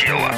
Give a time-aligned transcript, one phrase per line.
[0.00, 0.30] тело».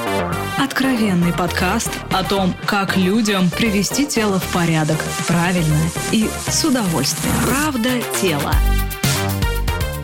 [0.59, 5.79] Откровенный подкаст о том, как людям привести тело в порядок правильно
[6.11, 7.35] и с удовольствием.
[7.47, 8.53] Правда тело.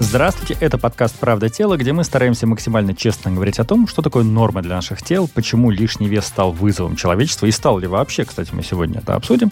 [0.00, 4.22] Здравствуйте, это подкаст «Правда тела», где мы стараемся максимально честно говорить о том, что такое
[4.22, 8.50] норма для наших тел, почему лишний вес стал вызовом человечества и стал ли вообще, кстати,
[8.54, 9.50] мы сегодня это обсудим.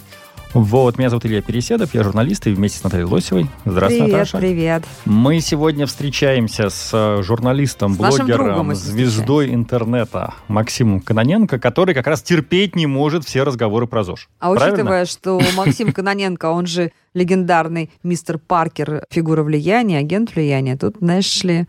[0.57, 3.47] Вот, меня зовут Илья Переседов, я журналист и вместе с Натальей Лосевой.
[3.67, 4.39] Здравствуй, привет, Наташа.
[4.39, 12.07] Привет, Мы сегодня встречаемся с э, журналистом, С блогером, звездой интернета Максимом Каноненко, который как
[12.07, 14.31] раз терпеть не может все разговоры про ЗОЖ.
[14.39, 14.77] А Правильно?
[14.77, 21.45] учитывая, что Максим Каноненко, он же легендарный мистер Паркер, фигура влияния, агент влияния, тут, знаешь
[21.45, 21.67] ли...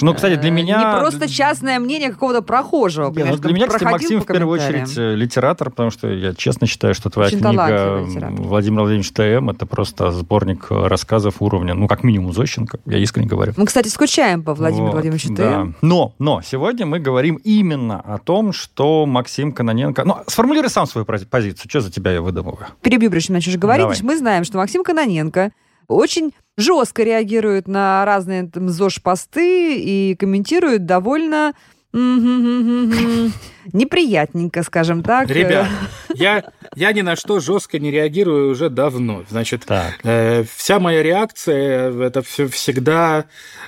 [0.00, 0.78] Ну, кстати, для э, меня...
[0.78, 3.10] Не просто частное мнение какого-то прохожего.
[3.12, 6.66] Не, ну, для меня, кстати, Максим в первую очередь э, литератор, потому что я честно
[6.66, 8.04] считаю, что твоя Очень книга.
[8.30, 9.50] Владимир Владимирович Т.М.
[9.50, 13.54] это просто сборник рассказов уровня, ну, как минимум, Зощенко, я искренне говорю.
[13.56, 15.36] Мы, кстати, скучаем по Владимиру Вот, Владимировичу да.
[15.36, 15.76] Т.М.
[15.82, 20.04] Но, но сегодня мы говорим именно о том, что Максим Каноненко...
[20.04, 21.68] Ну, сформулируй сам свою пози- позицию.
[21.68, 22.66] Что за тебя я выдумываю?
[22.82, 23.84] Перебью, прежде чем начнешь говорить.
[23.84, 23.98] Давай.
[24.02, 25.52] Мы знаем, что Максим Каноненко
[25.88, 31.52] очень жестко реагирует на разные там, ЗОЖ-посты и комментирует довольно
[33.72, 35.30] неприятненько, скажем так.
[35.30, 35.68] Ребят,
[36.14, 39.24] я, я ни на что жестко не реагирую уже давно.
[39.30, 39.94] Значит, Так.
[40.02, 43.26] э, вся моя реакция это все всегда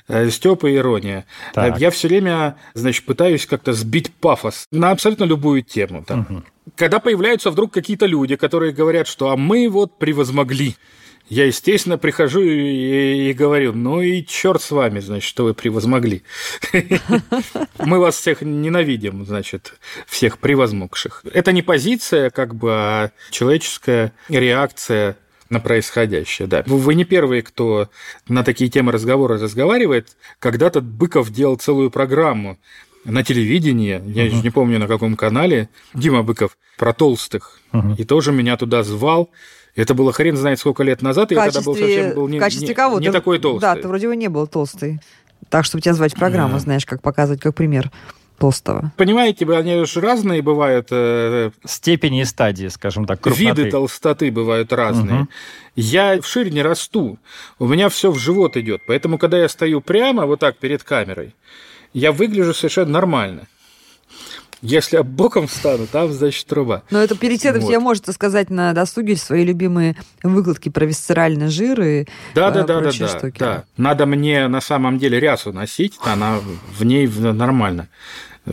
[0.08, 0.28] э, и
[0.76, 1.24] ирония.
[1.54, 1.76] Так.
[1.76, 6.04] Э, Я все время, значит, пытаюсь как-то сбить пафос на абсолютно любую тему.
[6.04, 6.26] там.
[6.28, 6.44] Мгм.
[6.74, 10.74] Когда появляются вдруг какие-то люди, которые говорят, что а мы вот превозмогли.
[11.28, 16.22] Я, естественно, прихожу и, и говорю, ну и черт с вами, значит, что вы превозмогли.
[17.78, 19.74] Мы вас всех ненавидим, значит,
[20.06, 21.24] всех превозмогших.
[21.32, 25.16] Это не позиция, как бы, а человеческая реакция
[25.50, 26.62] на происходящее, да.
[26.66, 27.88] Вы не первые, кто
[28.28, 30.16] на такие темы разговора разговаривает.
[30.38, 32.58] Когда-то Быков делал целую программу
[33.04, 37.60] на телевидении, я же не помню на каком канале, Дима Быков, про толстых.
[37.72, 37.94] Мгм.
[37.94, 39.30] И тоже меня туда звал.
[39.76, 42.40] Это было хрен знает сколько лет назад, и я тогда был совсем был не, в
[42.40, 42.98] качестве не- кого?
[42.98, 43.60] не Ты- такой толстый.
[43.60, 45.00] Да, ты вроде бы не был толстый.
[45.50, 46.58] Так, чтобы тебя звать в программу, Да.
[46.60, 47.90] знаешь, как показывать как пример
[48.38, 48.92] толстого.
[48.96, 53.44] Понимаете, они же разные бывают, э, Степени и стадии, скажем так, крупноты.
[53.62, 55.14] виды толстоты бывают разные.
[55.20, 55.28] Мгм.
[55.76, 57.18] Я вширь не расту,
[57.58, 61.34] у меня все в живот идет, поэтому когда я стою прямо вот так перед камерой,
[61.94, 63.46] я выгляжу совершенно нормально.
[64.62, 66.82] Если я боком встану, там, значит, труба.
[66.90, 67.68] Но это Переседов Вот.
[67.68, 72.62] тебе может рассказать на досуге свои любимые выкладки про висцеральный жир и Да, э, да,
[72.62, 73.38] да, да, прочие да, штуки.
[73.38, 73.64] да.
[73.76, 76.38] Надо мне на самом деле рясу носить, она
[76.78, 77.88] в ней нормально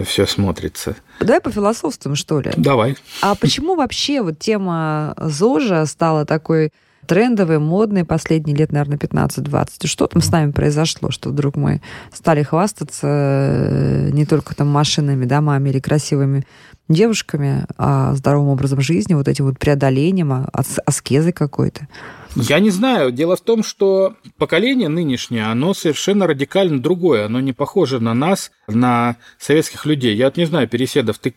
[0.06, 0.96] все смотрится.
[1.20, 2.52] Давай пофилософствуем, что ли.
[2.58, 2.98] Давай.
[3.22, 6.72] А почему вообще вот тема ЗОЖа стала такой
[7.08, 9.88] трендовой, модной последние лет, наверное, 15-20?
[9.88, 11.82] Что там с нами произошло, что вдруг мы
[12.12, 16.46] стали хвастаться э, не только там машинами, домами или красивыми
[16.90, 21.88] девушками, а здоровым образом жизни, вот этим вот преодолением, а- ас- аскезой какой-то?
[22.36, 23.12] Я не знаю.
[23.12, 27.26] Дело в том, что поколение нынешнее, оно совершенно радикально другое.
[27.26, 30.16] Оно не похоже на нас, на советских людей.
[30.16, 31.36] Я вот не знаю, Переседов, ты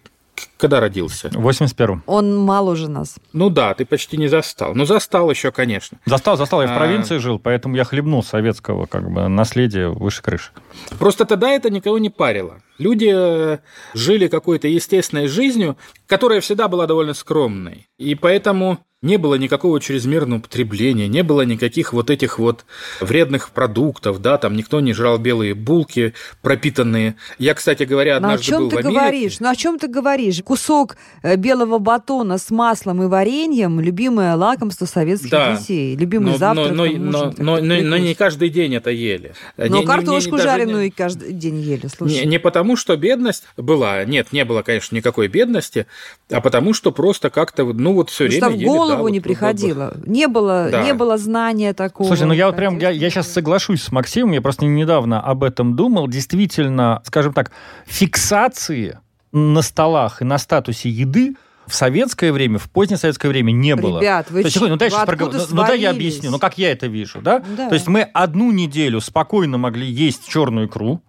[0.56, 1.28] когда родился?
[1.32, 2.02] В 81-м.
[2.06, 3.16] Он моложе нас.
[3.32, 4.74] Ну да, ты почти не застал.
[4.74, 5.98] Ну, застал еще, конечно.
[6.06, 6.76] Застал, застал, я в А.
[6.78, 10.50] провинции жил, поэтому я хлебнул советского как бы наследия выше крыши.
[10.98, 12.60] Просто тогда это никого не парило.
[12.78, 13.58] Люди э,
[13.94, 15.76] жили какой-то естественной жизнью,
[16.06, 17.88] которая всегда была довольно скромной.
[17.98, 22.64] И поэтому не было никакого чрезмерного потребления, не было никаких вот этих вот
[23.00, 26.12] вредных продуктов, да, там никто не жрал белые булки
[26.42, 27.16] пропитанные.
[27.38, 28.98] Я, кстати говоря, Ну, о однажды чем был ты в Америке.
[29.00, 29.40] говоришь?
[29.40, 30.42] Ну, о чем ты говоришь?
[30.42, 35.56] Кусок э, белого батона с маслом и вареньем– любимое лакомство советских Да.
[35.56, 35.96] детей.
[35.96, 36.72] Любимый Но, завтрак.
[36.72, 39.32] но, но, там, но, но- но- но не каждый день это ели.
[39.56, 42.20] Но Не- не- не- картошку даже не- жареную и каждый день ели, слушай.
[42.20, 45.86] Не, не потому, что бедность была, нет, не было, конечно, никакой бедности,
[46.30, 49.94] а потому, что просто как-то, ну вот все время ели, да, голову вот, не приходило.
[50.06, 50.82] Не было, Да.
[50.82, 52.06] не было знания такого.
[52.06, 55.44] Слушай, ну я вот прям, я, я сейчас соглашусь с Максимом, я просто недавно об
[55.44, 56.08] этом думал.
[56.08, 57.50] Действительно, скажем так,
[57.86, 58.98] фиксации
[59.32, 61.34] на столах и на статусе еды
[61.66, 63.98] в советское время, в позднее советское время не было.
[63.98, 66.38] Ребят, вы То есть, ч- ну, дай, вы проговор- ну, ну, дай я объясню, ну
[66.38, 67.42] как я это вижу, да?
[67.56, 67.68] Да.
[67.68, 71.02] То есть мы одну неделю спокойно могли есть черную икру,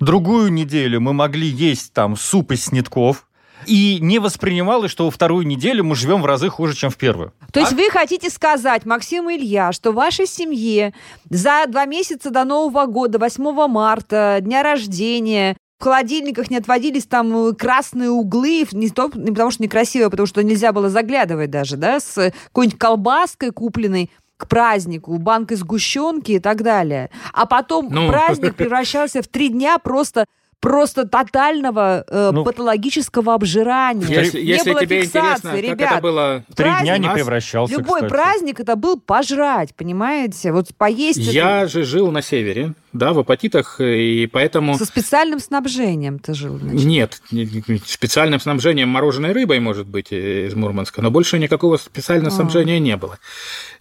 [0.00, 3.28] другую неделю мы могли есть там суп из снитков,
[3.66, 7.32] и не воспринималось, что во вторую неделю мы живем в разы хуже, чем в первую.
[7.52, 10.94] То есть вы хотите сказать, Максим и Илья, что в вашей семье
[11.30, 17.48] за два месяца до Нового года, 8 марта, дня рождения, в холодильниках не отводились там
[17.48, 21.50] э, красные углы, не, то, не потому что некрасиво, а потому что нельзя было заглядывать
[21.50, 27.10] даже, да, с какой-нибудь колбаской купленной к празднику, банкой сгущенки и так далее.
[27.32, 28.08] А потом Ну.
[28.08, 30.26] праздник превращался в три дня просто
[30.62, 34.06] просто тотального э, Ну, патологического обжирания.
[34.06, 35.78] Если, не если было тебе фиксации, ребят.
[35.78, 36.44] как это было...
[36.54, 38.10] Три дня не превращался, Любой кстати.
[38.10, 40.52] праздник это был пожрать, понимаете?
[40.52, 44.76] Вот поесть это Я же жил на севере, да, в апатитах, и поэтому...
[44.76, 46.84] со специальным снабжением ты жил, значит.
[46.84, 51.76] Нет, не- не- специальным снабжением мороженой рыбой, может быть, э, из Мурманска, но больше никакого
[51.78, 52.36] специального А.
[52.36, 53.18] снабжения не было.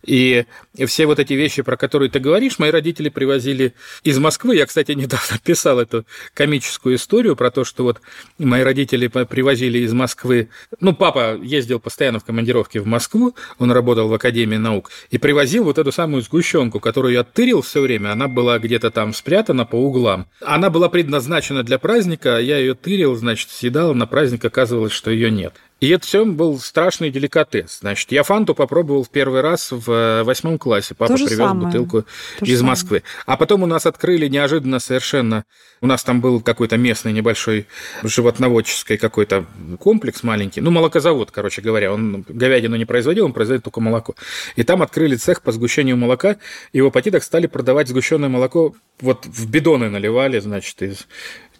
[0.03, 0.45] И
[0.87, 3.73] все вот эти вещи, про которые ты говоришь, мои родители привозили
[4.03, 4.55] из Москвы.
[4.55, 8.01] Я, кстати, недавно писал эту комическую историю про то, что вот
[8.37, 10.49] мои родители привозили из Москвы...
[10.79, 15.65] Ну, папа ездил постоянно в командировке в Москву, он работал в Академии наук, и привозил
[15.65, 18.11] вот эту самую сгущенку, которую я тырил все время.
[18.11, 20.27] Она была где-то там спрятана по углам.
[20.41, 25.11] Она была предназначена для праздника, а я ее тырил, значит, съедал, на праздник оказывалось, что
[25.11, 25.53] ее нет.
[25.81, 27.79] И это все был страшный деликатес.
[27.79, 30.93] Значит, я фанту попробовал в первый раз в э, восьмом классе.
[30.93, 31.65] Папа привез самое.
[31.65, 32.05] бутылку
[32.37, 32.69] То из самое.
[32.69, 33.03] Москвы.
[33.25, 35.43] А потом у нас открыли неожиданно совершенно...
[35.81, 37.65] У нас там был какой-то местный небольшой
[38.03, 39.45] животноводческий какой-то
[39.79, 40.61] комплекс маленький.
[40.61, 41.91] Ну, молокозавод, короче говоря.
[41.91, 44.13] Он говядину не производил, он производил только молоко.
[44.55, 46.37] И там открыли цех по сгущению молока.
[46.73, 48.75] И в апатитах стали продавать сгущенное молоко.
[48.99, 51.07] Вот в бидоны наливали, значит, из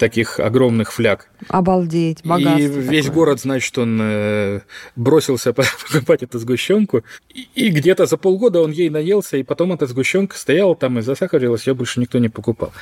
[0.01, 1.29] таких огромных фляг.
[1.47, 3.15] Обалдеть, богатство И весь такое.
[3.15, 4.61] город, значит, он э,
[4.95, 7.03] бросился покупать эту сгущенку.
[7.29, 11.03] И, и где-то за полгода он ей наелся, и потом эта сгущенка стояла там и
[11.03, 12.73] засахарилась, ее больше никто не покупал.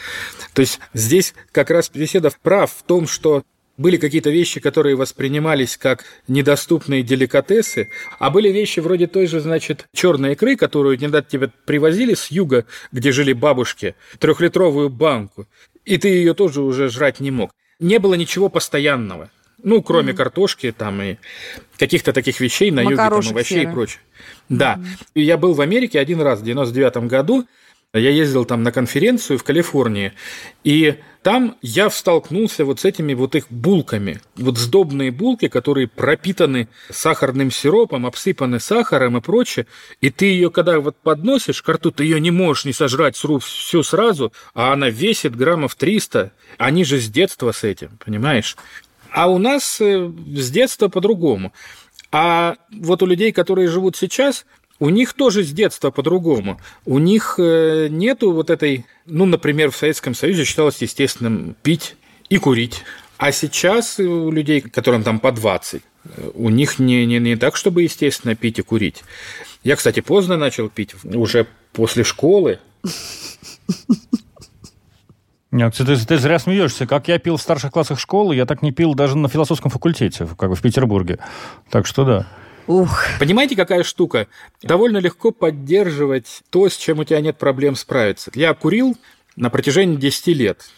[0.54, 3.44] То есть здесь как раз Беседов прав в том, что
[3.80, 7.90] были какие-то вещи, которые воспринимались как недоступные деликатесы,
[8.20, 12.66] а были вещи вроде той же, значит, черной икры, которую недавно тебе привозили с юга,
[12.92, 15.48] где жили бабушки, трехлитровую банку,
[15.86, 17.52] и ты ее тоже уже жрать не мог.
[17.80, 19.30] Не было ничего постоянного.
[19.62, 21.18] Ну, кроме картошки там и
[21.78, 23.74] каких-то таких вещей на юге, там, овощей и серых.
[23.74, 24.00] прочее.
[24.48, 24.80] Да.
[25.14, 27.46] И я был в Америке один раз в 99 году.
[27.96, 30.14] Я ездил там на конференцию в Калифорнии,
[30.64, 34.22] и там я столкнулся вот с этими вот их булками.
[34.36, 39.66] Вот сдобные булки, которые пропитаны сахарным сиропом, обсыпаны сахаром и прочее.
[40.02, 43.40] И ты ее, когда вот подносишь к рту, ты ее не можешь не сожрать сру-
[43.40, 46.32] всю сразу, а она весит граммов 300.
[46.60, 48.56] Они же с детства с этим, понимаешь?
[49.10, 51.54] А у нас э, с детства по-другому.
[52.12, 54.46] А вот у людей, которые живут сейчас,
[54.80, 56.60] у них тоже с детства по-другому.
[56.86, 61.96] У них э, нету вот этой, ну, например, в Советском Союзе считалось естественным пить
[62.30, 62.84] и курить.
[63.18, 67.58] А сейчас у людей, которым там по 20, э, у них не, не, не так,
[67.58, 69.04] чтобы естественно пить и курить.
[69.64, 72.60] Я, кстати, поздно начал пить, уже после школы.
[75.52, 76.86] Нет, ты, ты зря смеешься.
[76.86, 80.28] Как я пил в старших классах школы, я так не пил даже на философском факультете,
[80.38, 81.18] как бы в Петербурге.
[81.70, 82.28] Так что да.
[82.70, 84.28] Ух, Понимаете, какая штука?
[84.62, 88.30] Довольно легко поддерживать то, с чем у тебя нет проблем справиться.
[88.36, 88.96] Я курил
[89.36, 90.70] на протяжении 10 лет.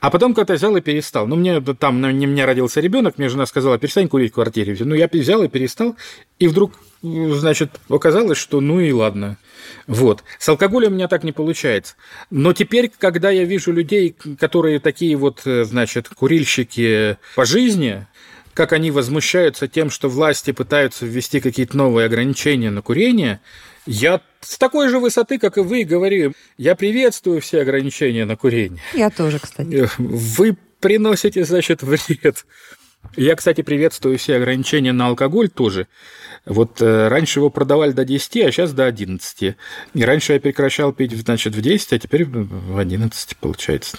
[0.00, 1.26] А потом как-то взял и перестал.
[1.26, 4.74] Ну, мне там, не меня родился ребенок, мне жена сказала, перестань курить в квартире.
[4.80, 5.96] Ну, я взял и перестал.
[6.38, 9.36] И вдруг, значит, оказалось, что ну и ладно.
[9.86, 10.24] Вот.
[10.38, 11.96] С алкоголем у меня так не получается.
[12.30, 18.06] Но теперь, когда я вижу людей, которые такие вот, э, значит, курильщики по жизни,
[18.54, 23.40] как они возмущаются тем, что власти пытаются ввести какие-то новые ограничения на курение,
[23.86, 28.80] я с такой же высоты, как и вы, говорю, я приветствую все ограничения на курение.
[28.94, 29.88] я тоже, кстати.
[29.98, 32.46] Вы приносите, значит, вред.
[33.16, 35.86] Я, кстати, приветствую все ограничения на алкоголь тоже.
[36.46, 39.56] Вот э, раньше его продавали до 10, а сейчас до 11.
[39.94, 43.98] И раньше я прекращал пить, значит, в 10, а теперь в 11, получается.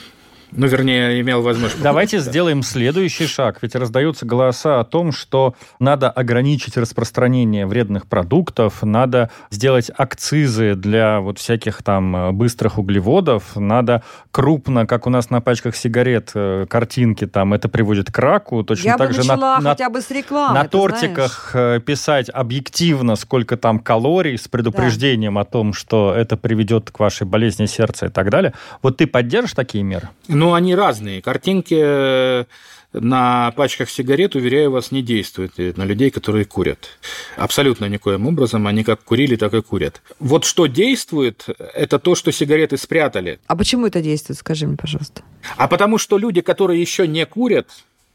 [0.52, 1.82] Ну, вернее, имел возможность.
[1.82, 2.24] Давайте Да.
[2.24, 3.58] сделаем следующий шаг.
[3.62, 11.20] Ведь раздаются голоса о том, что надо ограничить распространение вредных продуктов, надо сделать акцизы для
[11.20, 16.66] вот всяких там э, быстрых углеводов, надо крупно, как у нас на пачках сигарет, э,
[16.70, 18.64] картинки там, это приводит к раку.
[18.64, 20.54] Точно Я так бы же начала на, на- хотя бы с рекламы.
[20.56, 20.92] на ты знаешь.
[21.02, 27.00] тортиках э, писать объективно, сколько там калорий, с предупреждением о том, что это приведет к
[27.00, 28.54] вашей болезни сердца и так далее.
[28.82, 30.10] Вот ты поддержишь такие меры?
[30.28, 31.22] Ну, они разные.
[31.22, 32.46] Картинки э,
[32.94, 36.90] на пачках сигарет, уверяю вас, не действуют э, на людей, которые курят.
[37.38, 38.68] Абсолютно никоим образом.
[38.68, 40.02] Они как курили, так и курят.
[40.20, 43.40] Вот что действует, это то, что сигареты спрятали.
[43.48, 45.24] А почему это действует, скажи мне, пожалуйста.
[45.58, 47.68] А потому что люди, которые еще не курят,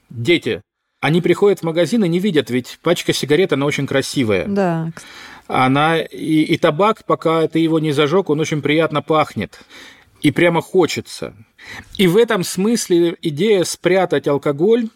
[0.08, 0.62] дети,
[1.00, 4.46] они приходят в магазин и не видят, ведь пачка сигарет, она очень красивая.
[4.46, 4.90] Да.
[5.46, 9.60] Она и, и табак, пока ты его не зажег, он очень приятно пахнет.
[10.22, 11.34] И прямо хочется.
[11.96, 14.88] И в этом смысле идея спрятать алкоголь,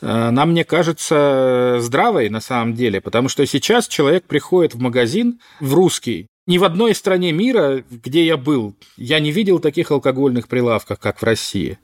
[0.00, 5.40] э, она, мне кажется, здравой на самом деле, потому что сейчас человек приходит в магазин,
[5.60, 10.46] в русский, Ни в одной стране мира, где я был, я не видел таких алкогольных
[10.46, 11.78] прилавков, как в России.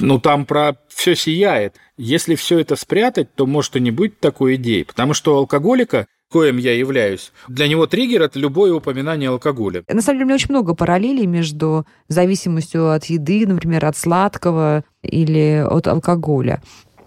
[0.00, 1.76] Ну, там про все сияет.
[1.98, 4.84] Если все это спрятать, то может и не быть такой идеи.
[4.84, 7.32] Потому что у алкоголика коим я являюсь.
[7.48, 9.84] Для него триггер– это любое упоминание алкоголя.
[9.88, 14.84] На самом деле, у меня очень много параллелей между зависимостью от еды, например, от сладкого
[15.02, 16.62] или от алкоголя.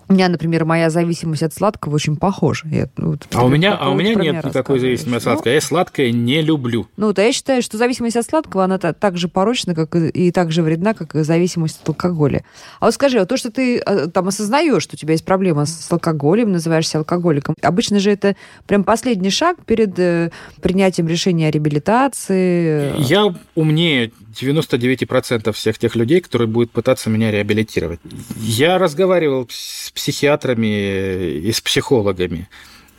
[0.10, 2.68] У меня, например, моя зависимость от сладкого очень похожа.
[2.68, 5.46] Я, вот, а, у меня, а у меня нет никакой зависимости от сладкого.
[5.46, 6.88] Ну, я сладкое не люблю.
[6.98, 10.32] Ну, вот, а я считаю, что зависимость от сладкого, она так же порочна, как и,
[10.32, 12.44] так же вредна, как и зависимость от алкоголя.
[12.80, 15.68] А вот скажи, вот то, что ты а, там осознаешь, что у тебя есть проблема
[15.68, 18.36] с алкоголем, называешься алкоголиком, обычно же это
[18.66, 22.96] прям последний шаг перед э, принятием решения о реабилитации.
[22.98, 28.00] Я умнее 99% всех тех людей, которые будут пытаться меня реабилитировать.
[28.38, 32.48] Я разговаривал с психиатрами и с психологами.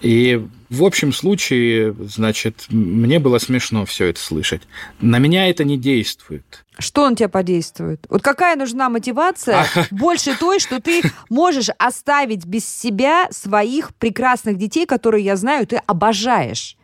[0.01, 4.63] И в общем случае, значит, мне было смешно все это слышать.
[5.01, 6.65] На меня это не действует.
[6.79, 8.07] Что он тебя подействует?
[8.09, 14.87] Вот какая нужна мотивация больше той, что ты можешь оставить без себя своих прекрасных детей,
[14.87, 16.77] которые, я знаю, ты обожаешь.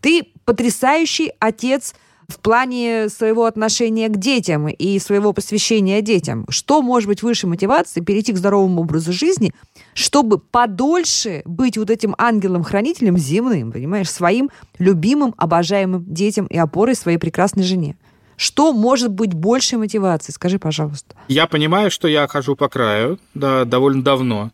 [0.00, 1.94] Ты потрясающий отец
[2.28, 6.46] в плане своего отношения к детям и своего посвящения детям.
[6.48, 9.52] Что может быть выше мотивации перейти к здоровому образу жизни,
[9.94, 17.18] чтобы подольше быть вот этим ангелом-хранителем земным, понимаешь, своим любимым, обожаемым детям и опорой своей
[17.18, 17.96] прекрасной жене?
[18.36, 20.34] Что может быть большей мотивацией?
[20.34, 21.14] Скажи, пожалуйста.
[21.28, 24.50] Я понимаю, что я хожу по краю да, довольно давно,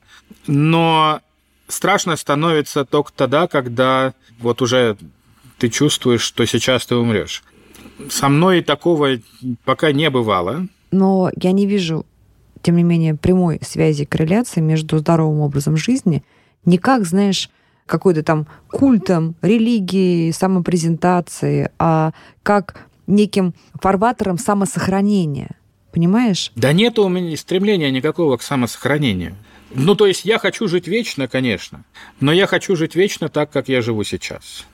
[0.46, 1.20] но
[1.68, 4.96] страшно становится только тогда, когда вот уже
[5.58, 7.42] ты чувствуешь, что сейчас ты умрешь.
[8.10, 9.18] Со мной такого
[9.64, 10.68] пока не бывало.
[10.90, 12.06] Но я не вижу,
[12.62, 16.24] тем не менее, прямой связи, корреляции между здоровым образом жизни,
[16.64, 17.50] не как, знаешь,
[17.86, 22.12] какой-то там культом, религией, самопрезентацией, а
[22.42, 25.50] как неким фарватером самосохранения.
[25.90, 26.52] Понимаешь?
[26.54, 29.34] Да нет у меня стремления никакого к самосохранению.
[29.74, 31.84] Ну, то есть я хочу жить вечно, конечно,
[32.20, 34.66] но я хочу жить вечно так, как я живу сейчас.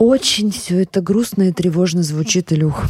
[0.00, 2.84] Очень все это грустно и тревожно звучит, Илюх.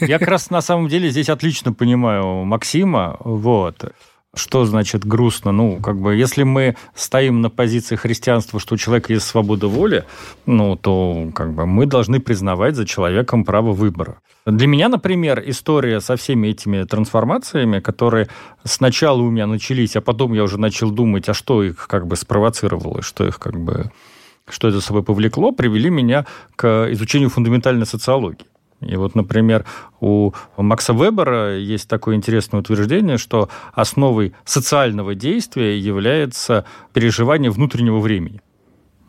[0.00, 3.16] Я как раз на самом деле здесь отлично понимаю Максима.
[3.18, 3.92] Вот.
[4.32, 5.50] Что значит грустно?
[5.50, 10.04] Ну, как бы, если мы стоим на позиции христианства, что у человека есть свобода воли,
[10.46, 14.20] ну, то как бы мы должны признавать за человеком право выбора.
[14.46, 18.28] Для меня, например, история со всеми этими трансформациями, которые
[18.62, 22.14] сначала у меня начались, а потом я уже начал думать, а что их как бы
[22.14, 23.90] спровоцировало, что их как бы
[24.48, 26.26] что это собой повлекло, привели меня
[26.56, 28.46] к изучению фундаментальной социологии.
[28.80, 29.64] И вот, например,
[30.00, 38.42] у Макса Вебера есть такое интересное утверждение, что основой социального действия является переживание внутреннего времени.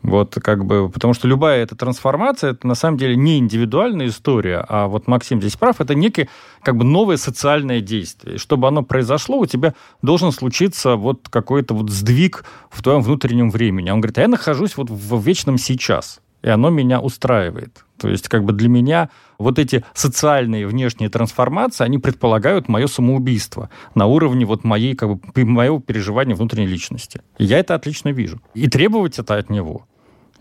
[0.08, 4.64] Вот как бы, потому что любая эта трансформация, это на самом деле не индивидуальная история,
[4.68, 6.28] а вот Максим здесь прав, это некое
[6.62, 8.36] как бы новое социальное действие.
[8.36, 13.50] И чтобы оно произошло, у тебя должен случиться вот какой-то вот сдвиг в твоем внутреннем
[13.50, 13.90] времени.
[13.90, 17.84] Он говорит, а я нахожусь вот в вечном сейчас, и оно меня устраивает.
[17.98, 23.70] То есть как бы для меня вот эти социальные внешние трансформации, они предполагают мое самоубийство
[23.94, 27.20] на уровне вот моей, как бы, моего переживания внутренней личности.
[27.38, 28.40] И я это отлично вижу.
[28.54, 29.86] И требовать это от него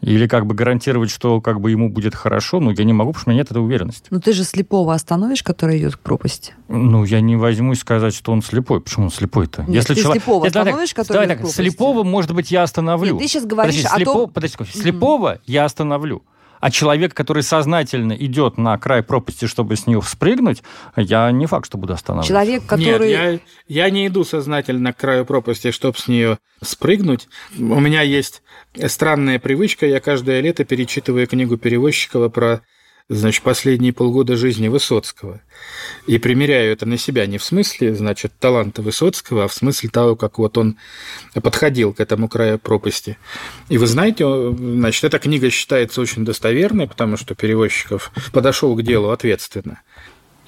[0.01, 3.21] или как бы гарантировать, что как бы ему будет хорошо, ну, я не могу, потому
[3.21, 4.07] что у меня нет этой уверенности.
[4.09, 6.53] Ну, ты же слепого остановишь, который идет к пропасти?
[6.67, 8.81] Ну, я не возьмусь сказать, что он слепой.
[8.81, 9.63] Почему он слепой-то?
[9.63, 10.23] Нет, Если ты человек...
[10.23, 11.61] слепого Нет, остановишь, так, который идет так, к пропасти?
[11.61, 13.13] Слепого, может быть, я остановлю.
[13.13, 14.13] Нет, ты сейчас говоришь подожди, о слепо...
[14.13, 14.29] том...
[14.29, 15.41] Подожди, слепого mm-hmm.
[15.45, 16.23] я остановлю.
[16.59, 20.63] А человек, который сознательно идет на край пропасти, чтобы с нее спрыгнуть,
[20.95, 22.29] я не факт, что буду останавливаться.
[22.29, 23.09] Человек, который...
[23.09, 27.27] Нет, я, я не иду сознательно к краю пропасти, чтобы с нее спрыгнуть.
[27.57, 28.41] У меня есть
[28.87, 32.61] странная привычка, я каждое лето перечитываю книгу Перевозчикова про
[33.09, 35.41] значит, последние полгода жизни Высоцкого.
[36.07, 40.15] И примеряю это на себя не в смысле, значит, таланта Высоцкого, а в смысле того,
[40.15, 40.77] как вот он
[41.33, 43.17] подходил к этому краю пропасти.
[43.69, 49.09] И вы знаете, значит, эта книга считается очень достоверной, потому что Перевозчиков подошел к делу
[49.09, 49.81] ответственно.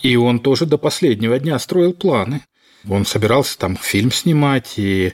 [0.02, 2.42] И он тоже до последнего дня строил планы.
[2.88, 5.14] Он собирался там фильм снимать, и,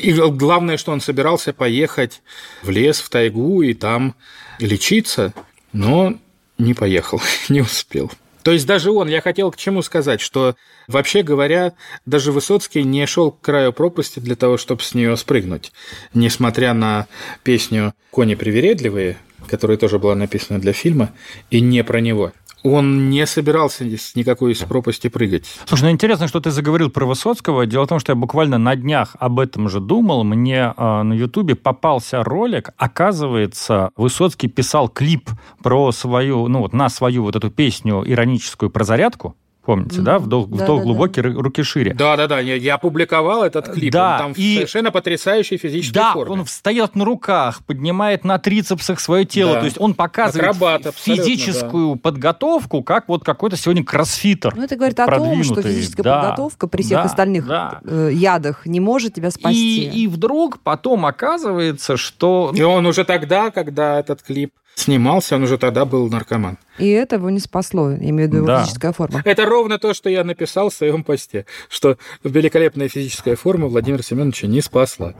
[0.00, 2.22] и главное, что он собирался поехать
[2.62, 4.14] в лес, в тайгу и там
[4.60, 5.34] лечиться,
[5.72, 6.16] но
[6.60, 8.10] не поехал, не успел.
[8.42, 10.56] То есть даже он, я хотел к чему сказать, что
[10.88, 11.74] вообще говоря,
[12.06, 15.72] даже Высоцкий не шел к краю пропасти для того, чтобы с нее спрыгнуть,
[16.14, 17.06] несмотря на
[17.42, 21.10] песню «Кони привередливые», которая тоже была написана для фильма,
[21.50, 22.32] и не про него.
[22.62, 25.46] Он не собирался с никакой из пропасти прыгать.
[25.66, 27.66] Слушай, ну интересно, что ты заговорил про Высоцкого.
[27.66, 30.24] Дело в том, что я буквально на днях об этом же думал.
[30.24, 32.70] Мне э, на Ютубе попался ролик.
[32.76, 35.30] Оказывается, Высоцкий писал клип
[35.62, 39.36] про свою, ну вот на свою вот эту песню ироническую про зарядку.
[39.64, 40.04] Помните, mm-hmm.
[40.04, 40.18] да?
[40.18, 41.28] Вдох, да, вдох да, глубокий, да.
[41.28, 41.92] руки шире.
[41.92, 42.38] Да, да, да.
[42.40, 43.92] Я, я опубликовал этот клип.
[43.92, 44.54] Да, он там и...
[44.54, 46.32] совершенно потрясающей физической да, форме.
[46.32, 49.54] Он встает на руках, поднимает на трицепсах свое тело.
[49.54, 49.60] Да.
[49.60, 52.00] То есть он показывает Акробат, физическую да.
[52.00, 54.54] подготовку, как вот какой-то сегодня кроссфитер.
[54.56, 57.80] Ну, это говорит о том, что физическая да, подготовка при всех да, остальных да.
[57.84, 59.84] Э, ядах не может тебя спасти.
[59.84, 62.50] И, и вдруг потом оказывается, что...
[62.54, 66.58] И он уже тогда, когда этот клип снимался, он уже тогда был наркоман.
[66.78, 68.62] И это его не спасло, имею в виду да.
[68.62, 69.22] физическая форма.
[69.24, 74.46] Это ровно то, что я написал в своем посте, что великолепная физическая форма Владимира Семеновича
[74.46, 75.14] не спасла.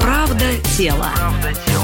[0.00, 0.44] Правда
[0.76, 1.06] тело.
[1.14, 1.75] Правда тело.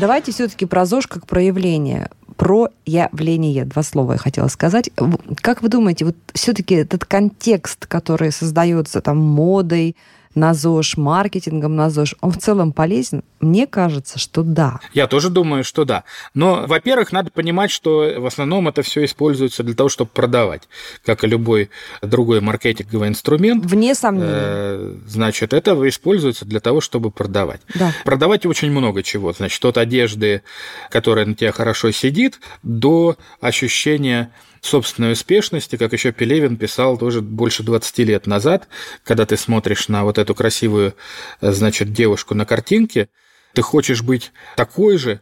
[0.00, 3.64] Давайте все-таки про ЗОЖ как проявление про явление.
[3.64, 4.90] Два слова я хотела сказать.
[5.36, 9.96] Как вы думаете, вот все-таки этот контекст, который создается там модой,
[10.38, 13.22] на ЗОЖ, маркетингом на ЗОЖ, он в целом полезен?
[13.40, 14.80] Мне кажется, что да.
[14.92, 16.04] Я тоже думаю, что да.
[16.34, 20.68] Но, во-первых, надо понимать, что в основном это все используется для того, чтобы продавать,
[21.04, 21.70] как и любой
[22.02, 23.64] другой маркетинговый инструмент.
[23.64, 24.28] Вне сомнений.
[24.28, 27.60] Э, значит, это используется для того, чтобы продавать.
[27.74, 27.92] Да.
[28.04, 29.32] Продавать очень много чего.
[29.32, 30.42] Значит, от одежды,
[30.90, 34.30] которая на тебя хорошо сидит, до ощущения
[34.60, 38.68] собственной успешности, как еще Пелевин писал тоже больше 20 лет назад,
[39.04, 40.94] когда ты смотришь на вот эту красивую,
[41.40, 43.08] значит, девушку на картинке,
[43.54, 45.20] ты хочешь быть такой же,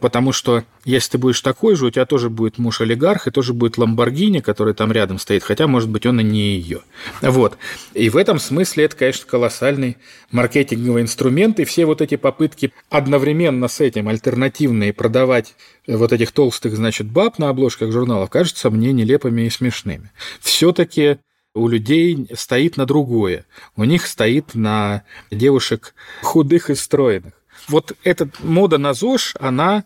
[0.00, 3.78] потому что если ты будешь такой же, у тебя тоже будет муж-олигарх, и тоже будет
[3.78, 6.80] Ламборгини, который там рядом стоит, хотя, может быть, он и не ее.
[7.20, 7.58] Вот.
[7.94, 9.98] И в этом смысле это, конечно, колоссальный
[10.30, 15.54] маркетинговый инструмент, и все вот эти попытки одновременно с этим альтернативные продавать
[15.86, 20.10] вот этих толстых, значит, баб на обложках журналов кажутся мне нелепыми и смешными.
[20.40, 21.18] Все-таки
[21.54, 23.46] у людей стоит на другое.
[23.76, 27.32] У них стоит на девушек худых и стройных
[27.68, 29.84] вот эта мода на ЗОЖ, она,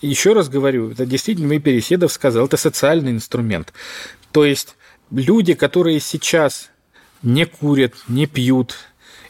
[0.00, 3.72] еще раз говорю, это действительно мы Переседов сказал, это социальный инструмент.
[4.32, 4.76] То есть
[5.10, 6.70] люди, которые сейчас
[7.22, 8.76] не курят, не пьют,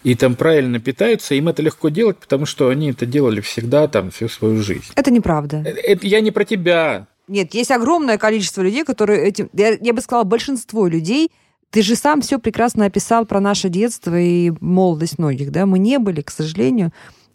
[0.03, 4.11] и там правильно питаются, им это легко делать, потому что они это делали всегда там
[4.11, 4.93] всю свою жизнь.
[4.97, 5.63] Это неправда.
[5.65, 7.07] Это, это я не про тебя.
[7.27, 9.49] Нет, есть огромное количество людей, которые этим...
[9.55, 11.31] Я, я бы сказала, большинство людей
[11.71, 15.67] ты же сам все прекрасно описал про наше детство и молодость многих, да?
[15.67, 16.93] Мы не были, к сожалению,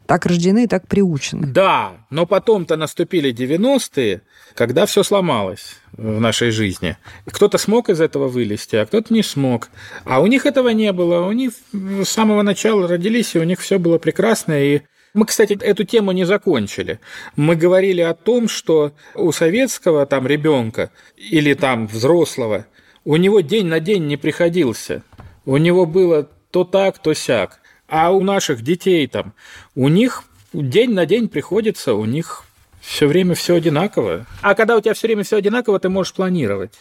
[0.09, 1.45] так рождены и так приучены.
[1.45, 4.23] Да, но потом-то наступили 90-е,
[4.55, 6.97] когда все сломалось в нашей жизни.
[7.27, 9.69] Кто-то смог из этого вылезти, а кто-то не смог.
[10.05, 11.27] А у них этого не было.
[11.27, 14.59] У них с самого начала родились, и у них все было прекрасно.
[14.59, 14.81] И
[15.13, 16.99] мы, кстати, эту тему не закончили.
[17.35, 22.65] Мы говорили о том, что у советского там ребенка или там взрослого
[23.05, 25.03] у него день на день не приходился.
[25.45, 27.59] У него было то так, то сяк.
[27.89, 29.33] А у наших детей там,
[29.75, 30.23] у них
[30.53, 32.45] день на день приходится, у них
[32.81, 34.25] все время все одинаково.
[34.41, 36.71] А когда у тебя все время все одинаково, ты можешь планировать.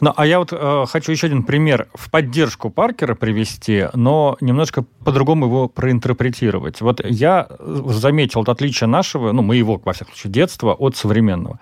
[0.00, 4.84] Ну, а я вот э, хочу еще один пример в поддержку Паркера привести, но немножко
[5.04, 6.80] по-другому его проинтерпретировать.
[6.80, 11.60] Вот я заметил вот отличие нашего, ну, моего, во всяком случае, детства от современного.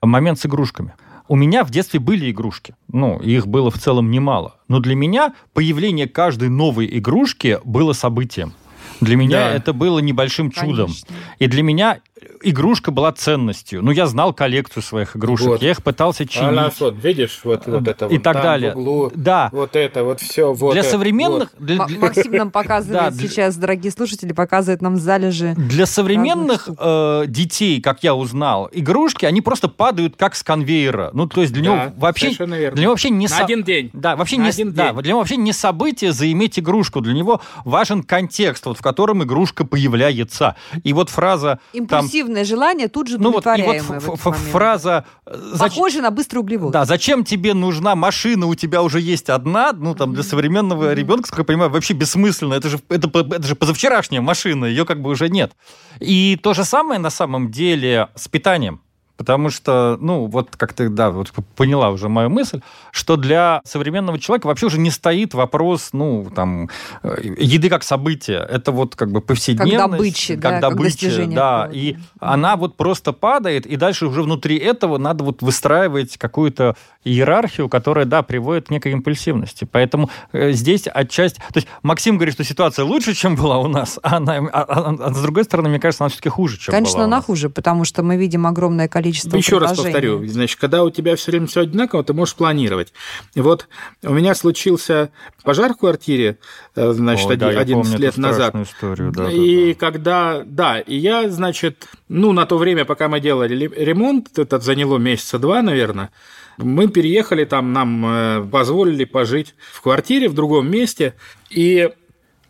[0.00, 0.94] Момент с игрушками.
[1.26, 2.74] У меня в детстве были игрушки.
[2.88, 4.56] Ну, их было в целом немало.
[4.68, 8.52] Но для меня появление каждой новой игрушки было событием.
[9.00, 9.50] Для меня да.
[9.54, 10.86] это было небольшим чудом.
[10.86, 11.14] Конечно.
[11.38, 12.00] И для меня
[12.42, 13.82] игрушка была ценностью.
[13.82, 15.62] Ну, я знал коллекцию своих игрушек, вот.
[15.62, 16.48] я их пытался чинить.
[16.48, 18.74] А нас вот, видишь, вот, вот это И так далее.
[18.74, 19.48] В углу, да.
[19.52, 20.52] Вот это, вот все.
[20.52, 21.50] Вот для это, современных...
[21.58, 21.66] Вот.
[21.66, 21.98] Для, для...
[21.98, 25.54] Максим нам показывает да, сейчас, дорогие слушатели, показывает нам залежи.
[25.56, 31.10] Для современных э, детей, как я узнал, игрушки, они просто падают как с конвейера.
[31.12, 32.34] Ну, то есть для да, него вообще...
[32.34, 33.26] Для него вообще не...
[33.26, 33.44] На со...
[33.44, 33.90] один день.
[33.92, 34.48] Да, вообще На не...
[34.50, 35.02] Один да, день.
[35.02, 37.00] для него вообще не событие заиметь игрушку.
[37.00, 40.54] Для него важен контекст, вот в котором игрушка появляется.
[40.84, 41.58] И вот фраза...
[41.72, 44.18] Импульсивное там, желание тут же ну вот, и вот
[44.52, 45.06] фраза...
[45.26, 46.72] Э, Похоже на быстрый углевод.
[46.72, 51.26] Да, зачем тебе нужна машина, у тебя уже есть одна, ну там для современного ребенка,
[51.26, 52.54] сколько я понимаю, вообще бессмысленно.
[52.54, 55.52] Это же, это, это же позавчерашняя машина, ее как бы уже нет.
[56.00, 58.80] И то же самое на самом деле с питанием.
[59.16, 64.18] Потому что, ну, вот как ты, да, вот поняла уже мою мысль, что для современного
[64.18, 66.68] человека вообще уже не стоит вопрос, ну, там,
[67.04, 68.44] э, еды как события.
[68.50, 69.76] Это вот как бы повседневность.
[69.78, 71.70] Как добычи, как да, добыча, как да.
[71.72, 76.74] И она вот просто падает, и дальше уже внутри этого надо вот выстраивать какую-то
[77.04, 79.64] иерархию, которая, да, приводит к некой импульсивности.
[79.70, 81.38] Поэтому э, здесь отчасти...
[81.52, 84.96] То есть Максим говорит, что ситуация лучше, чем была у нас, а, она, а, а,
[84.98, 87.84] а с другой стороны, мне кажется, она все-таки хуже, чем Конечно, была она хуже, потому
[87.84, 91.62] что мы видим огромное количество Еще раз повторю, значит, когда у тебя все время все
[91.62, 92.92] одинаково, ты можешь планировать.
[93.34, 93.68] Вот
[94.02, 95.10] у меня случился
[95.42, 96.38] пожар в квартире,
[96.76, 98.54] э, значит, Ой, 11 да, лет назад.
[98.54, 99.78] Историю, да, и да, да.
[99.78, 104.98] когда, да, и я, значит, ну, на то время, пока мы делали ремонт, это заняло
[104.98, 106.10] месяца два, наверное,
[106.56, 111.14] мы переехали там, нам э, позволили пожить в квартире в другом месте,
[111.50, 111.90] и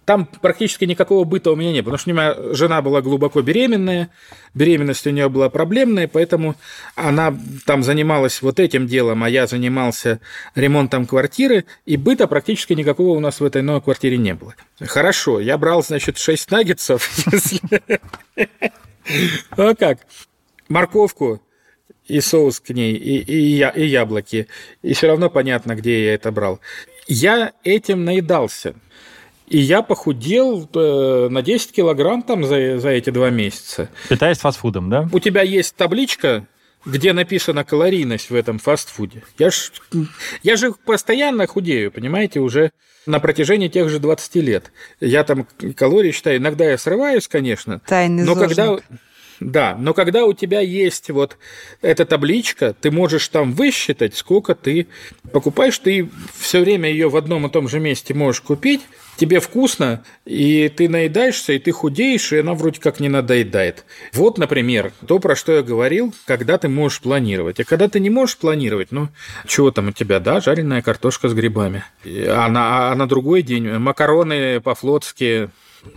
[0.04, 3.42] там практически никакого быта у меня не было, потому что у меня жена была глубоко
[3.42, 4.10] беременная,
[4.54, 6.56] беременность у нее была проблемная, поэтому
[6.94, 10.20] она там занималась вот этим делом, а я занимался
[10.54, 14.54] ремонтом квартиры, и быта практически никакого у нас в этой новой квартире не было.
[14.80, 17.10] Хорошо, я брал, значит, 6 наггетсов,
[19.50, 19.98] А как?
[20.68, 21.42] Морковку,
[22.06, 24.48] и соус к ней, и, и, и яблоки.
[24.82, 26.60] И все равно понятно, где я это брал.
[27.06, 28.74] Я этим наедался.
[29.46, 33.90] И я похудел э, на 10 килограмм там за, за эти два месяца.
[34.09, 35.09] Питаясь фастфудом, да?
[35.12, 36.46] У тебя есть табличка,
[36.87, 39.22] где написана калорийность в этом фастфуде.
[39.38, 39.70] Я, ж,
[40.42, 42.72] я же постоянно худею, понимаете, уже
[43.07, 44.72] на протяжении тех же 20 лет.
[45.00, 46.38] Я там калории считаю.
[46.38, 47.80] Иногда я срываюсь, конечно.
[47.87, 48.57] Тайный но зожник.
[48.57, 48.78] когда
[49.40, 51.36] да, но когда у тебя есть вот
[51.82, 54.86] эта табличка, ты можешь там высчитать, сколько ты
[55.32, 58.82] покупаешь, ты все время ее в одном и том же месте можешь купить,
[59.16, 63.84] тебе вкусно, и ты наедаешься, и ты худеешь, и она вроде как не надоедает.
[64.12, 67.60] Вот, например, то, про что я говорил, когда ты можешь планировать.
[67.60, 69.08] А когда ты не можешь планировать, ну,
[69.46, 71.84] чего там у тебя, да, жареная картошка с грибами.
[72.04, 75.50] А на, а на другой день макароны по-флотски,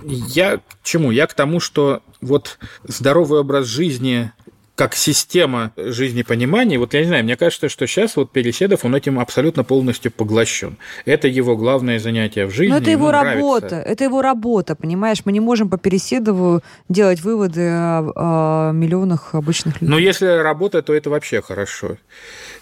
[0.04, 1.12] я к чему?
[1.12, 4.32] Я к тому, что вот здоровый образ жизни
[4.78, 9.20] как система жизнепонимания, вот я не знаю, мне кажется, что сейчас вот Переседов, он этим
[9.20, 10.78] абсолютно полностью поглощен.
[11.06, 12.74] Это его главное занятие в жизни.
[12.74, 13.78] Но это его работа, нравится.
[13.78, 15.24] это его работа, понимаешь?
[15.26, 19.90] Мы не можем по Переседову делать выводы о, о миллионах обычных людей.
[19.90, 21.98] Но если работа, то это вообще хорошо.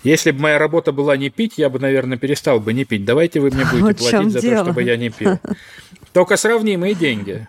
[0.05, 3.03] Если бы моя работа была не пить, я бы, наверное, перестал бы не пить.
[3.03, 4.59] Давайте вы мне будете платить за дело?
[4.59, 5.37] то, чтобы я не пил.
[6.15, 7.45] Только сравнимые деньги.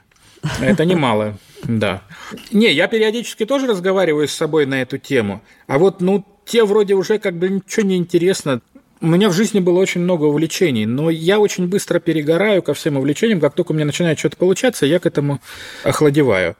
[0.61, 2.02] Это немало, да.
[2.50, 5.40] Не, я периодически тоже разговариваю с собой на эту тему.
[5.68, 8.61] А вот, ну, те вроде уже как бы ничего не интересно.
[9.00, 12.96] У меня в жизни было очень много увлечений, но я очень быстро перегораю ко всем
[12.96, 13.40] увлечениям.
[13.40, 15.40] Как только у меня начинает что-то получаться, я к этому
[15.85, 16.57] охладеваю.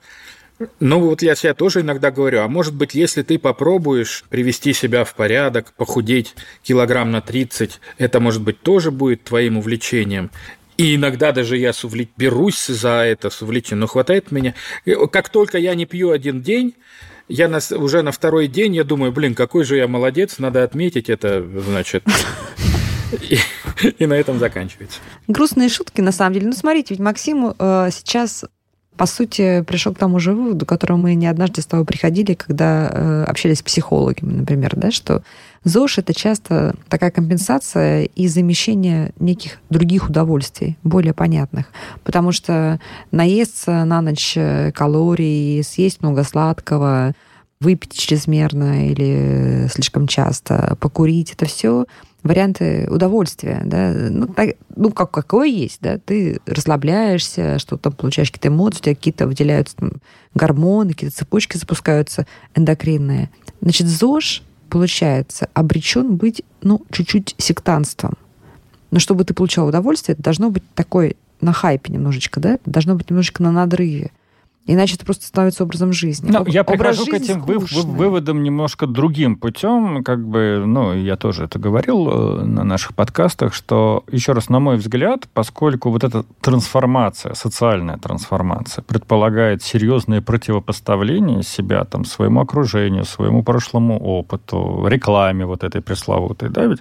[0.79, 5.05] Ну, вот я себе тоже иногда говорю, а может быть, если ты попробуешь привести себя
[5.05, 10.31] в порядок, похудеть килограмм на 30, это, может быть, тоже будет твоим увлечением.
[10.77, 12.09] И иногда даже я с увле...
[12.17, 14.55] берусь за это с увлечением, но хватает меня.
[15.11, 16.75] Как только я не пью один день,
[17.29, 21.09] я на, уже на второй день я думаю, блин, какой же я молодец, надо отметить
[21.09, 22.05] это, значит.
[23.23, 23.39] И,
[24.01, 24.99] и на этом заканчивается.
[25.29, 26.49] Грустные шутки, на самом деле.
[26.49, 28.45] Ну, смотрите, ведь Максим э, сейчас
[28.97, 32.35] по сути, пришел к тому же выводу, к которому мы не однажды с тобой приходили,
[32.35, 35.23] когда э, общались с психологами, например, да, что
[35.67, 41.67] ЗОЖ— это часто такая компенсация и замещение неких других удовольствий, более понятных.
[42.05, 42.79] Потому что
[43.11, 47.15] наесться на ночь э, калорий, съесть много сладкого,
[47.61, 51.87] выпить чрезмерно или слишком часто, покурить, это все
[52.23, 58.31] варианты удовольствия, да, ну, так, ну как, какое есть, да, ты расслабляешься, что там получаешь
[58.31, 59.93] какие-то эмоции, у тебя какие-то выделяются там,
[60.35, 63.31] гормоны, какие-то цепочки запускаются эндокринные.
[63.61, 64.43] Значит, ЗОЖ,
[64.77, 68.13] получается, обречен быть, ну, чуть-чуть сектанством.
[68.91, 73.09] Но чтобы ты получал удовольствие, это должно быть такой на хайпе немножечко, да, должно быть
[73.09, 74.11] немножечко на надрыве.
[74.67, 76.31] Иначе это просто становится образом жизни.
[76.31, 80.03] Ну, я прихожу к этим вы, вы, выводам немножко другим путем.
[80.03, 84.59] Как бы, ну, я тоже это говорил э, на наших подкастах, что, еще раз, на
[84.59, 93.05] мой взгляд, поскольку вот эта трансформация, социальная трансформация, предполагает серьезное противопоставление себя там, своему окружению,
[93.05, 96.81] своему прошлому опыту, рекламе вот этой пресловутой, да, ведь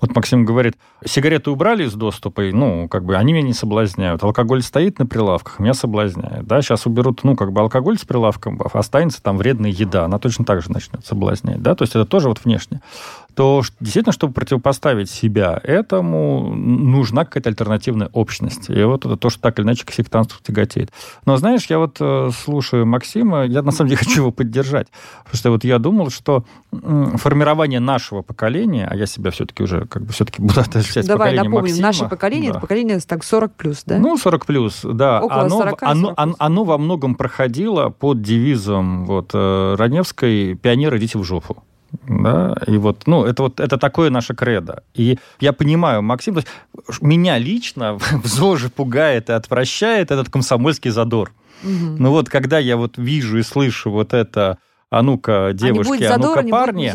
[0.00, 4.22] вот Максим говорит, сигареты убрали из доступа, и, ну, как бы они меня не соблазняют.
[4.22, 6.46] Алкоголь стоит на прилавках, меня соблазняет.
[6.46, 10.44] Да, сейчас уберут, ну, как бы алкоголь с прилавком, останется там вредная еда, она точно
[10.44, 11.62] так же начнет соблазнять.
[11.62, 12.82] Да, то есть это тоже вот внешне.
[13.36, 18.70] То действительно, чтобы противопоставить себя этому, нужна какая-то альтернативная общность.
[18.70, 20.90] И вот это то, что так или иначе к сектантству тяготеет.
[21.26, 24.88] Но знаешь, я вот э, слушаю Максима, я на самом деле хочу его поддержать.
[25.24, 26.46] Потому что вот я думал, что
[27.16, 31.50] формирование нашего поколения, а я себя все-таки уже как бы все-таки буду отождествлять Давай поколением
[31.52, 31.86] напомним, Максима.
[31.86, 32.58] наше поколение, Да.
[32.58, 33.98] это поколение так 40 плюс, да?
[33.98, 35.20] Ну, 40 плюс, да.
[35.20, 36.36] Около оно, 40, оно, 40 оно, плюс.
[36.38, 41.62] оно во многом проходило под девизом вот, э, Раневской «Пионеры, идите в жопу».
[42.08, 44.82] Да, и вот, ну, это вот, это такое наше кредо.
[44.94, 50.90] И я понимаю, Максим, то есть меня лично в ЗОЖе пугает и отвращает этот комсомольский
[50.90, 51.32] задор.
[51.62, 51.96] Мгм.
[51.98, 54.58] Ну вот, когда я вот вижу и слышу вот это
[54.90, 56.92] «А ну-ка, а девушки, а, задора, ну-ка, не парни»,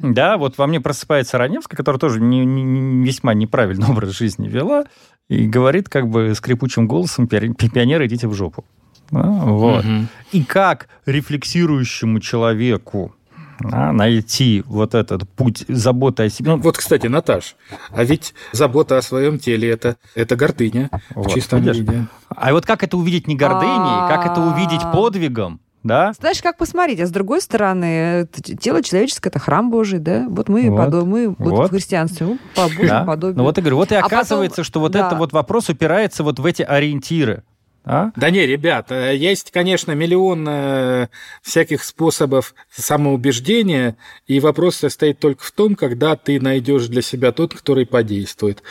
[0.00, 4.84] да, вот во мне просыпается Раневская, которая тоже не, не- весьма неправильный образ жизни вела,
[5.28, 8.64] и говорит как бы скрипучим голосом «Пиор- «Пионеры, идите в жопу».
[9.10, 9.84] Да, вот.
[9.84, 10.08] Мгм.
[10.32, 13.14] И как рефлексирующему человеку
[13.60, 16.50] да, найти вот этот путь заботы о себе.
[16.52, 17.56] Ну, Вот, кстати, Наташ,
[17.90, 21.78] а ведь забота о своем теле это, это гордыня Вот, в чистом видишь?
[21.78, 22.06] виде.
[22.28, 24.92] А вот как это увидеть не гордыней, как это увидеть А.
[24.92, 26.12] подвигом, да?
[26.18, 27.00] Знаешь, как посмотреть?
[27.00, 28.26] А с другой стороны,
[28.60, 30.26] тело человеческое это храм Божий, да?
[30.28, 30.80] Вот мы, Вот.
[30.80, 31.68] подо- мы вот Вот.
[31.68, 33.04] в христианстве, по Божьему Да.
[33.04, 33.36] подобию.
[33.38, 35.06] Ну вот и говорю, вот и А потом- оказывается, что вот да.
[35.06, 37.44] это вот вопрос упирается вот в эти ориентиры.
[37.84, 38.12] А?
[38.16, 41.08] Да не, ребят, э, есть, конечно, миллион э,
[41.42, 47.52] всяких способов самоубеждения, и вопрос состоит только в том, когда ты найдешь для себя тот,
[47.54, 48.62] который подействует.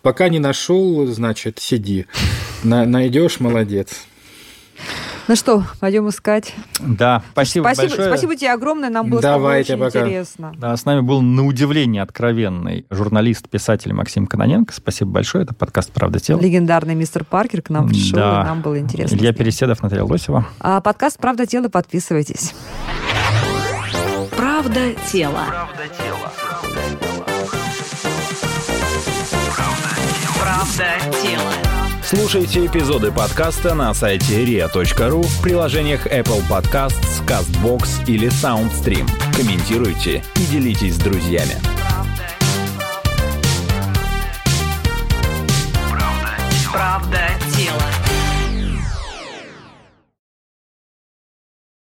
[0.00, 2.06] Пока не нашел, значит, сиди.
[2.62, 4.06] На- найдешь, молодец.
[5.32, 6.54] Ну что, пойдем искать.
[6.78, 8.08] Да, спасибо, Спасибо, большое.
[8.08, 10.00] спасибо тебе огромное, нам было Давайте, очень пока.
[10.00, 10.52] интересно.
[10.58, 14.74] Да, с нами был на удивление откровенный журналист, писатель Максим Кононенко.
[14.74, 15.44] Спасибо большое.
[15.44, 16.38] Это подкаст «Правда тела».
[16.38, 18.42] Легендарный мистер Паркер к нам пришел, Да.
[18.42, 19.16] и нам было интересно.
[19.16, 19.32] Илья.
[19.32, 20.46] Переседов, Наталья Лосева.
[20.60, 22.54] А подкаст «Правда тело» подписывайтесь.
[24.36, 25.44] Правда тело.
[30.38, 31.81] Правда тело.
[32.14, 39.08] Слушайте эпизоды подкаста на сайте ria.ru в приложениях Apple Podcasts, CastBox или SoundStream.
[39.34, 41.56] Комментируйте и делитесь с друзьями.
[41.80, 42.28] Правда.
[45.88, 46.38] Правда.
[46.70, 47.20] Правда.
[47.56, 47.91] Тело.